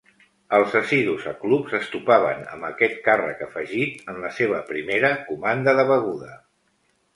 [0.57, 5.79] Els assidus a clubs es topaven amb aquest càrrec afegit en la seva primera comanda
[5.83, 6.35] de beguda.